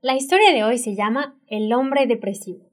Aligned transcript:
La 0.00 0.16
historia 0.16 0.52
de 0.52 0.64
hoy 0.64 0.78
se 0.78 0.96
llama 0.96 1.38
El 1.46 1.72
hombre 1.72 2.08
depresivo. 2.08 2.72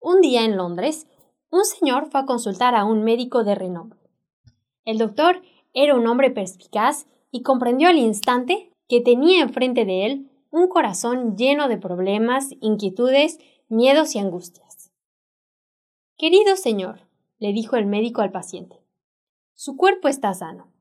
Un 0.00 0.20
día 0.20 0.44
en 0.44 0.56
Londres, 0.56 1.08
un 1.50 1.64
señor 1.64 2.06
fue 2.12 2.20
a 2.20 2.26
consultar 2.26 2.76
a 2.76 2.84
un 2.84 3.02
médico 3.02 3.42
de 3.42 3.56
renombre. 3.56 3.98
El 4.84 4.98
doctor 4.98 5.42
era 5.72 5.96
un 5.96 6.06
hombre 6.06 6.30
perspicaz 6.30 7.08
y 7.32 7.42
comprendió 7.42 7.88
al 7.88 7.98
instante 7.98 8.70
que 8.88 9.00
tenía 9.00 9.42
enfrente 9.42 9.84
de 9.84 10.06
él 10.06 10.30
un 10.52 10.68
corazón 10.68 11.36
lleno 11.36 11.66
de 11.66 11.76
problemas, 11.76 12.50
inquietudes, 12.60 13.40
miedos 13.68 14.14
y 14.14 14.20
angustias. 14.20 14.92
Querido 16.16 16.54
señor, 16.54 17.00
le 17.40 17.52
dijo 17.52 17.74
el 17.74 17.86
médico 17.86 18.20
al 18.20 18.30
paciente, 18.30 18.76
su 19.54 19.76
cuerpo 19.76 20.06
está 20.06 20.32
sano. 20.34 20.73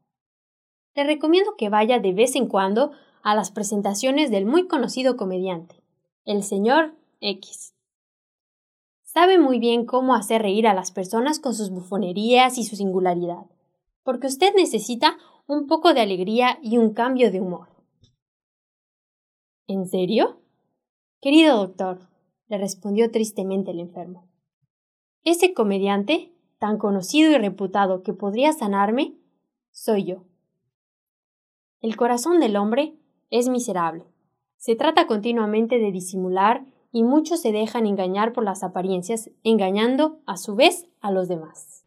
Le 0.96 1.04
recomiendo 1.04 1.56
que 1.58 1.70
vaya 1.70 2.00
de 2.00 2.14
vez 2.14 2.36
en 2.36 2.48
cuando 2.48 2.92
a 3.24 3.36
las 3.36 3.52
presentaciones 3.52 4.30
del 4.30 4.46
muy 4.46 4.68
conocido 4.68 5.18
comediante, 5.18 5.82
el 6.26 6.44
señor 6.44 6.94
X. 7.20 7.74
Sabe 9.02 9.40
muy 9.40 9.60
bien 9.60 9.86
cómo 9.86 10.14
hacer 10.16 10.42
reír 10.42 10.68
a 10.68 10.74
las 10.74 10.92
personas 10.92 11.40
con 11.40 11.54
sus 11.54 11.70
bufonerías 11.70 12.58
y 12.58 12.64
su 12.64 12.76
singularidad, 12.76 13.46
porque 14.04 14.28
usted 14.28 14.54
necesita 14.56 15.18
un 15.48 15.68
poco 15.68 15.94
de 15.94 16.02
alegría 16.02 16.60
y 16.62 16.78
un 16.78 16.94
cambio 16.94 17.32
de 17.32 17.42
humor. 17.42 17.70
¿En 19.68 19.88
serio? 19.88 20.42
Querido 21.22 21.58
doctor, 21.58 22.10
le 22.48 22.58
respondió 22.58 23.10
tristemente 23.12 23.72
el 23.72 23.80
enfermo. 23.80 24.28
Ese 25.24 25.54
comediante, 25.54 26.34
tan 26.60 26.78
conocido 26.78 27.32
y 27.32 27.38
reputado 27.38 28.04
que 28.04 28.14
podría 28.14 28.52
sanarme, 28.52 29.16
soy 29.72 30.04
yo. 30.04 30.33
El 31.84 31.96
corazón 31.98 32.40
del 32.40 32.56
hombre 32.56 32.96
es 33.30 33.50
miserable. 33.50 34.06
Se 34.56 34.76
trata 34.76 35.06
continuamente 35.06 35.78
de 35.80 35.92
disimular 35.92 36.64
y 36.94 37.04
muchos 37.04 37.42
se 37.42 37.52
dejan 37.52 37.86
engañar 37.86 38.32
por 38.32 38.46
las 38.46 38.64
apariencias, 38.64 39.30
engañando 39.44 40.20
a 40.26 40.38
su 40.38 40.56
vez 40.56 40.88
a 41.02 41.12
los 41.12 41.28
demás. 41.28 41.84